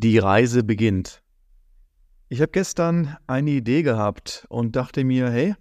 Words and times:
Die 0.00 0.18
Reise 0.18 0.62
beginnt. 0.62 1.24
Ich 2.28 2.40
habe 2.40 2.52
gestern 2.52 3.16
eine 3.26 3.50
Idee 3.50 3.82
gehabt 3.82 4.46
und 4.48 4.76
dachte 4.76 5.02
mir, 5.02 5.28
hey, 5.28 5.56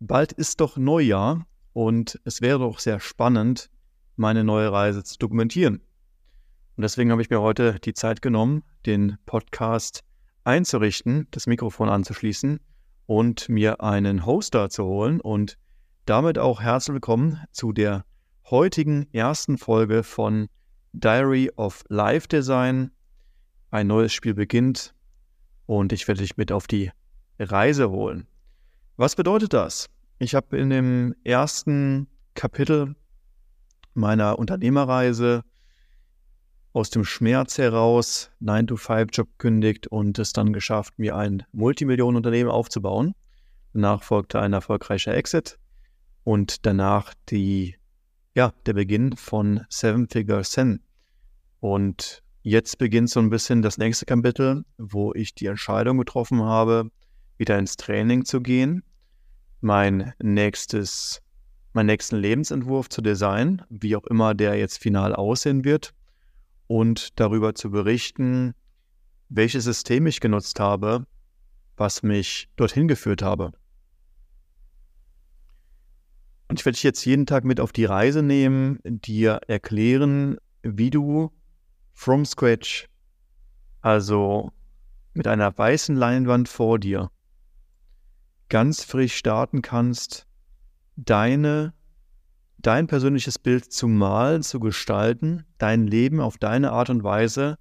bald 0.00 0.32
ist 0.32 0.62
doch 0.62 0.78
Neujahr 0.78 1.44
und 1.74 2.18
es 2.24 2.40
wäre 2.40 2.60
doch 2.60 2.78
sehr 2.78 3.00
spannend, 3.00 3.68
meine 4.16 4.44
neue 4.44 4.72
Reise 4.72 5.04
zu 5.04 5.18
dokumentieren. 5.18 5.82
Und 6.76 6.82
deswegen 6.84 7.10
habe 7.10 7.20
ich 7.20 7.28
mir 7.28 7.42
heute 7.42 7.78
die 7.80 7.92
Zeit 7.92 8.22
genommen, 8.22 8.62
den 8.86 9.18
Podcast 9.26 10.04
einzurichten, 10.44 11.28
das 11.30 11.46
Mikrofon 11.46 11.90
anzuschließen 11.90 12.60
und 13.04 13.50
mir 13.50 13.82
einen 13.82 14.24
Hoster 14.24 14.70
zu 14.70 14.84
holen 14.84 15.20
und 15.20 15.58
damit 16.06 16.38
auch 16.38 16.62
herzlich 16.62 16.94
willkommen 16.94 17.44
zu 17.52 17.72
der 17.72 18.06
heutigen 18.48 19.06
ersten 19.12 19.58
Folge 19.58 20.02
von 20.02 20.48
Diary 20.94 21.50
of 21.56 21.84
Life 21.90 22.26
Design 22.26 22.90
ein 23.74 23.88
neues 23.88 24.12
Spiel 24.12 24.34
beginnt 24.34 24.94
und 25.66 25.92
ich 25.92 26.06
werde 26.06 26.22
dich 26.22 26.36
mit 26.36 26.52
auf 26.52 26.68
die 26.68 26.92
Reise 27.40 27.90
holen. 27.90 28.28
Was 28.96 29.16
bedeutet 29.16 29.52
das? 29.52 29.90
Ich 30.20 30.36
habe 30.36 30.56
in 30.56 30.70
dem 30.70 31.16
ersten 31.24 32.06
Kapitel 32.34 32.94
meiner 33.92 34.38
Unternehmerreise 34.38 35.42
aus 36.72 36.90
dem 36.90 37.04
Schmerz 37.04 37.58
heraus 37.58 38.30
9-to-5-Job 38.40 39.28
kündigt 39.38 39.88
und 39.88 40.20
es 40.20 40.32
dann 40.32 40.52
geschafft, 40.52 40.96
mir 40.96 41.16
ein 41.16 41.42
Multimillionenunternehmen 41.50 42.52
aufzubauen. 42.52 43.14
Danach 43.72 44.04
folgte 44.04 44.40
ein 44.40 44.52
erfolgreicher 44.52 45.16
Exit 45.16 45.58
und 46.22 46.64
danach 46.64 47.12
die, 47.28 47.76
ja, 48.36 48.52
der 48.66 48.74
Beginn 48.74 49.16
von 49.16 49.66
Seven 49.68 50.08
Figure 50.08 50.42
Zen. 50.42 50.80
Und 51.58 52.23
Jetzt 52.46 52.76
beginnt 52.76 53.08
so 53.08 53.20
ein 53.20 53.30
bisschen 53.30 53.62
das 53.62 53.78
nächste 53.78 54.04
Kapitel, 54.04 54.66
wo 54.76 55.14
ich 55.14 55.34
die 55.34 55.46
Entscheidung 55.46 55.96
getroffen 55.96 56.42
habe, 56.42 56.90
wieder 57.38 57.58
ins 57.58 57.78
Training 57.78 58.26
zu 58.26 58.42
gehen, 58.42 58.82
mein 59.62 60.12
nächstes, 60.22 61.22
meinen 61.72 61.86
nächsten 61.86 62.16
Lebensentwurf 62.16 62.90
zu 62.90 63.00
designen, 63.00 63.62
wie 63.70 63.96
auch 63.96 64.04
immer 64.04 64.34
der 64.34 64.56
jetzt 64.56 64.76
final 64.76 65.14
aussehen 65.14 65.64
wird, 65.64 65.94
und 66.66 67.18
darüber 67.18 67.54
zu 67.54 67.70
berichten, 67.70 68.52
welches 69.30 69.64
System 69.64 70.06
ich 70.06 70.20
genutzt 70.20 70.60
habe, 70.60 71.06
was 71.78 72.02
mich 72.02 72.50
dorthin 72.56 72.88
geführt 72.88 73.22
habe. 73.22 73.52
Und 76.48 76.60
ich 76.60 76.66
werde 76.66 76.76
dich 76.76 76.82
jetzt 76.82 77.06
jeden 77.06 77.24
Tag 77.24 77.44
mit 77.44 77.58
auf 77.58 77.72
die 77.72 77.86
Reise 77.86 78.22
nehmen, 78.22 78.80
dir 78.84 79.40
erklären, 79.46 80.36
wie 80.62 80.90
du 80.90 81.32
from 81.94 82.26
scratch, 82.26 82.88
also 83.80 84.52
mit 85.14 85.26
einer 85.26 85.56
weißen 85.56 85.96
Leinwand 85.96 86.48
vor 86.48 86.78
dir, 86.78 87.10
ganz 88.48 88.84
frisch 88.84 89.14
starten 89.14 89.62
kannst, 89.62 90.26
deine, 90.96 91.72
dein 92.58 92.86
persönliches 92.86 93.38
Bild 93.38 93.72
zu 93.72 93.88
malen, 93.88 94.42
zu 94.42 94.60
gestalten, 94.60 95.44
dein 95.58 95.86
Leben 95.86 96.20
auf 96.20 96.36
deine 96.36 96.72
Art 96.72 96.90
und 96.90 97.04
Weise 97.04 97.56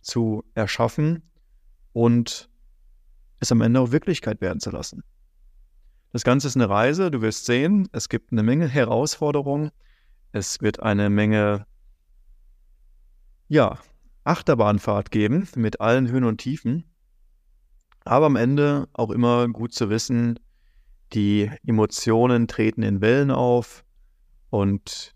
zu 0.00 0.44
erschaffen 0.54 1.22
und 1.92 2.48
es 3.40 3.50
am 3.52 3.60
Ende 3.60 3.80
auch 3.80 3.90
Wirklichkeit 3.90 4.40
werden 4.40 4.60
zu 4.60 4.70
lassen. 4.70 5.02
Das 6.12 6.24
Ganze 6.24 6.48
ist 6.48 6.56
eine 6.56 6.68
Reise, 6.68 7.10
du 7.10 7.20
wirst 7.20 7.44
sehen, 7.44 7.88
es 7.92 8.08
gibt 8.08 8.32
eine 8.32 8.42
Menge 8.42 8.66
Herausforderungen, 8.66 9.70
es 10.32 10.60
wird 10.60 10.80
eine 10.80 11.10
Menge 11.10 11.66
ja, 13.48 13.78
Achterbahnfahrt 14.24 15.10
geben 15.10 15.48
mit 15.56 15.80
allen 15.80 16.08
Höhen 16.08 16.24
und 16.24 16.38
Tiefen. 16.38 16.84
Aber 18.04 18.26
am 18.26 18.36
Ende 18.36 18.88
auch 18.92 19.10
immer 19.10 19.48
gut 19.48 19.72
zu 19.72 19.90
wissen, 19.90 20.38
die 21.12 21.50
Emotionen 21.66 22.46
treten 22.46 22.82
in 22.82 23.00
Wellen 23.00 23.30
auf 23.30 23.84
und 24.50 25.14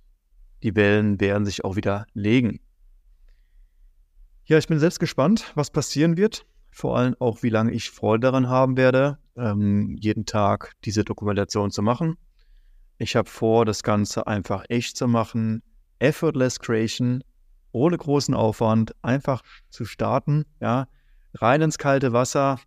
die 0.63 0.75
Wellen 0.75 1.21
werden 1.21 1.45
sich 1.45 1.65
auch 1.65 1.77
wieder 1.77 2.07
legen. 2.15 2.61
Ja, 4.45 4.59
ich 4.59 4.67
bin 4.67 4.79
selbst 4.79 4.99
gespannt, 4.99 5.53
was 5.55 5.71
passieren 5.71 6.17
wird. 6.17 6.47
Vor 6.71 6.97
allem 6.97 7.15
auch, 7.19 7.43
wie 7.43 7.51
lange 7.51 7.73
ich 7.73 7.91
Freude 7.91 8.23
daran 8.23 8.49
haben 8.49 8.77
werde, 8.77 9.19
ähm, 9.37 9.97
jeden 10.01 10.25
Tag 10.25 10.73
diese 10.85 11.05
Dokumentation 11.05 11.71
zu 11.71 11.83
machen. 11.83 12.17
Ich 12.97 13.15
habe 13.15 13.29
vor, 13.29 13.65
das 13.65 13.83
Ganze 13.83 14.27
einfach 14.27 14.65
echt 14.69 14.97
zu 14.97 15.07
machen. 15.07 15.63
Effortless 15.99 16.59
Creation 16.61 17.23
ohne 17.73 17.99
großen 17.99 18.35
Aufwand 18.35 18.95
einfach 19.03 19.43
zu 19.71 19.85
starten, 19.85 20.45
ja, 20.61 20.89
rein 21.35 21.63
ins 21.63 21.79
kalte 21.79 22.13
Wasser 22.13 22.61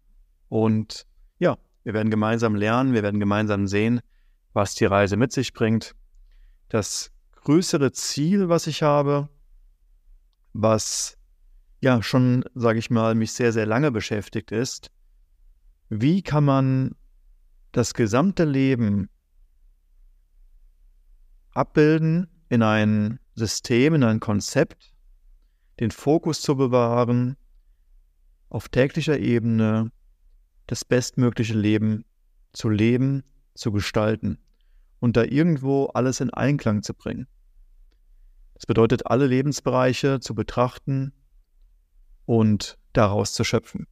und 0.50 1.06
ja, 1.40 1.58
wir 1.84 1.94
werden 1.94 2.10
gemeinsam 2.10 2.56
lernen, 2.56 2.94
wir 2.94 3.04
werden 3.04 3.20
gemeinsam 3.20 3.68
sehen, 3.68 4.02
was 4.54 4.74
die 4.74 4.86
Reise 4.86 5.18
mit 5.18 5.32
sich 5.32 5.54
bringt. 5.54 5.96
Das 6.70 7.12
größere 7.44 7.92
Ziel, 7.92 8.50
was 8.50 8.68
ich 8.68 8.82
habe, 8.82 9.30
was 10.54 11.18
ja 11.82 12.02
schon, 12.02 12.44
sage 12.56 12.80
ich 12.80 12.90
mal, 12.90 13.14
mich 13.14 13.34
sehr, 13.34 13.54
sehr 13.54 13.66
lange 13.66 13.92
beschäftigt 13.92 14.52
ist, 14.52 14.90
wie 15.90 16.24
kann 16.24 16.44
man 16.44 16.96
das 17.72 17.94
gesamte 17.94 18.46
Leben 18.46 19.10
abbilden 21.52 22.28
in 22.50 22.64
ein 22.64 23.20
System, 23.36 23.96
in 23.96 24.04
ein 24.04 24.20
Konzept, 24.20 24.95
den 25.80 25.92
Fokus 25.92 26.42
zu 26.42 26.56
bewahren, 26.56 27.38
auf 28.50 28.70
täglicher 28.70 29.20
Ebene 29.20 29.92
das 30.68 30.86
bestmögliche 30.86 31.54
Leben 31.54 32.06
zu 32.54 32.70
leben, 32.70 33.24
zu 33.54 33.72
gestalten 33.72 34.40
und 35.00 35.18
da 35.18 35.24
irgendwo 35.24 35.88
alles 35.88 36.20
in 36.20 36.30
Einklang 36.32 36.82
zu 36.82 36.94
bringen. 36.94 37.28
Das 38.54 38.66
bedeutet, 38.66 39.08
alle 39.08 39.28
Lebensbereiche 39.28 40.20
zu 40.22 40.34
betrachten 40.34 41.14
und 42.26 42.78
daraus 42.94 43.34
zu 43.34 43.44
schöpfen. 43.44 43.88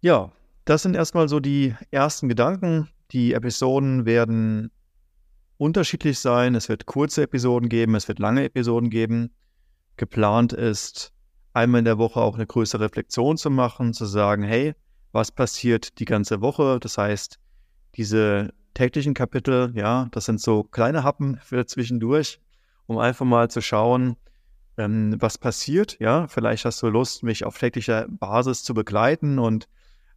Ja, 0.00 0.30
das 0.66 0.82
sind 0.82 0.94
erstmal 0.94 1.28
so 1.28 1.40
die 1.40 1.74
ersten 1.90 2.28
Gedanken. 2.28 2.88
Die 3.12 3.32
Episoden 3.32 4.04
werden 4.04 4.70
unterschiedlich 5.58 6.18
sein. 6.18 6.54
Es 6.54 6.68
wird 6.68 6.86
kurze 6.86 7.22
Episoden 7.22 7.68
geben, 7.68 7.94
es 7.94 8.08
wird 8.08 8.18
lange 8.18 8.44
Episoden 8.44 8.90
geben. 8.90 9.30
Geplant 9.96 10.52
ist, 10.52 11.12
einmal 11.52 11.78
in 11.78 11.84
der 11.86 11.98
Woche 11.98 12.20
auch 12.20 12.34
eine 12.34 12.46
größere 12.46 12.84
Reflexion 12.84 13.36
zu 13.36 13.50
machen, 13.50 13.94
zu 13.94 14.04
sagen, 14.04 14.42
hey, 14.42 14.74
was 15.12 15.32
passiert 15.32 15.98
die 15.98 16.04
ganze 16.04 16.42
Woche? 16.42 16.78
Das 16.80 16.98
heißt, 16.98 17.38
diese 17.94 18.52
täglichen 18.74 19.14
Kapitel, 19.14 19.72
ja, 19.74 20.08
das 20.10 20.26
sind 20.26 20.40
so 20.40 20.64
kleine 20.64 21.02
Happen 21.02 21.38
für 21.42 21.64
zwischendurch, 21.64 22.40
um 22.86 22.98
einfach 22.98 23.24
mal 23.24 23.50
zu 23.50 23.62
schauen, 23.62 24.16
ähm, 24.76 25.16
was 25.18 25.38
passiert. 25.38 25.98
Ja, 25.98 26.28
vielleicht 26.28 26.66
hast 26.66 26.82
du 26.82 26.88
Lust, 26.88 27.22
mich 27.22 27.44
auf 27.44 27.58
täglicher 27.58 28.06
Basis 28.08 28.62
zu 28.62 28.74
begleiten 28.74 29.38
und 29.38 29.68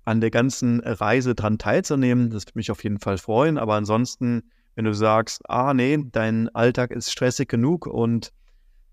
an 0.03 0.19
der 0.19 0.31
ganzen 0.31 0.81
Reise 0.81 1.35
dran 1.35 1.57
teilzunehmen. 1.57 2.31
Das 2.31 2.45
würde 2.45 2.57
mich 2.57 2.71
auf 2.71 2.83
jeden 2.83 2.99
Fall 2.99 3.17
freuen. 3.17 3.57
Aber 3.57 3.75
ansonsten 3.75 4.43
wenn 4.79 4.85
du 4.85 4.93
sagst, 4.93 5.41
ah 5.49 5.73
nee, 5.73 5.99
dein 6.09 6.47
Alltag 6.55 6.91
ist 6.91 7.11
stressig 7.11 7.49
genug 7.49 7.85
und 7.85 8.31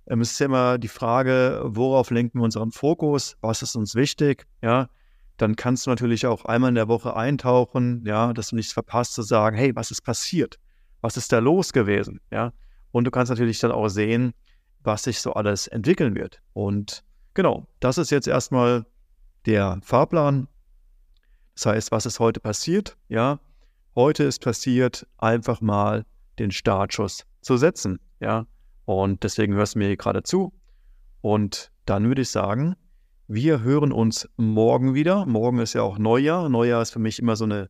ähm, 0.08 0.20
es 0.20 0.32
ist 0.32 0.40
immer 0.40 0.78
die 0.78 0.88
Frage, 0.88 1.60
worauf 1.62 2.10
lenken 2.10 2.40
wir 2.40 2.42
unseren 2.42 2.72
Fokus, 2.72 3.36
was 3.40 3.62
ist 3.62 3.76
uns 3.76 3.94
wichtig, 3.94 4.48
ja, 4.62 4.88
dann 5.36 5.54
kannst 5.54 5.86
du 5.86 5.90
natürlich 5.90 6.26
auch 6.26 6.44
einmal 6.44 6.70
in 6.70 6.74
der 6.74 6.88
Woche 6.88 7.14
eintauchen, 7.14 8.02
ja, 8.04 8.32
dass 8.32 8.48
du 8.48 8.56
nichts 8.56 8.72
verpasst 8.72 9.14
zu 9.14 9.22
sagen, 9.22 9.56
hey, 9.56 9.76
was 9.76 9.92
ist 9.92 10.00
passiert? 10.00 10.58
Was 11.02 11.16
ist 11.16 11.30
da 11.30 11.38
los 11.38 11.72
gewesen? 11.72 12.20
Ja, 12.32 12.52
und 12.90 13.04
du 13.04 13.12
kannst 13.12 13.30
natürlich 13.30 13.60
dann 13.60 13.70
auch 13.70 13.86
sehen, 13.86 14.34
was 14.82 15.04
sich 15.04 15.20
so 15.20 15.34
alles 15.34 15.68
entwickeln 15.68 16.16
wird. 16.16 16.42
Und 16.52 17.04
genau, 17.34 17.68
das 17.78 17.96
ist 17.96 18.10
jetzt 18.10 18.26
erstmal 18.26 18.86
der 19.44 19.78
Fahrplan. 19.84 20.48
Das 21.54 21.66
heißt, 21.66 21.92
was 21.92 22.06
ist 22.06 22.18
heute 22.18 22.40
passiert? 22.40 22.96
Ja, 23.06 23.38
heute 23.96 24.24
ist 24.24 24.44
passiert, 24.44 25.06
einfach 25.18 25.60
mal 25.60 26.04
den 26.38 26.52
Startschuss 26.52 27.24
zu 27.40 27.56
setzen. 27.56 27.98
Ja, 28.20 28.46
und 28.84 29.24
deswegen 29.24 29.54
hörst 29.54 29.74
du 29.74 29.80
mir 29.80 29.86
hier 29.86 29.96
gerade 29.96 30.22
zu. 30.22 30.52
Und 31.22 31.72
dann 31.86 32.06
würde 32.06 32.22
ich 32.22 32.28
sagen, 32.28 32.76
wir 33.26 33.62
hören 33.62 33.90
uns 33.90 34.28
morgen 34.36 34.94
wieder. 34.94 35.26
Morgen 35.26 35.58
ist 35.58 35.72
ja 35.72 35.82
auch 35.82 35.98
Neujahr. 35.98 36.48
Neujahr 36.48 36.82
ist 36.82 36.92
für 36.92 37.00
mich 37.00 37.18
immer 37.18 37.34
so 37.34 37.46
ein 37.46 37.66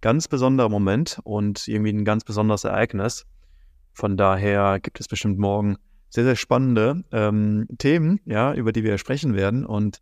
ganz 0.00 0.28
besonderer 0.28 0.68
Moment 0.68 1.18
und 1.24 1.66
irgendwie 1.66 1.92
ein 1.92 2.04
ganz 2.04 2.22
besonderes 2.24 2.64
Ereignis. 2.64 3.26
Von 3.92 4.16
daher 4.16 4.78
gibt 4.78 5.00
es 5.00 5.08
bestimmt 5.08 5.38
morgen 5.38 5.76
sehr, 6.10 6.24
sehr 6.24 6.36
spannende 6.36 7.02
ähm, 7.12 7.66
Themen, 7.78 8.20
ja, 8.24 8.54
über 8.54 8.72
die 8.72 8.84
wir 8.84 8.98
sprechen 8.98 9.34
werden. 9.34 9.64
Und 9.64 10.00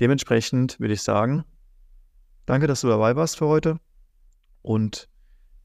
dementsprechend 0.00 0.80
würde 0.80 0.94
ich 0.94 1.02
sagen, 1.02 1.44
danke, 2.46 2.66
dass 2.66 2.80
du 2.80 2.88
dabei 2.88 3.16
warst 3.16 3.38
für 3.38 3.46
heute 3.46 3.78
und 4.62 5.09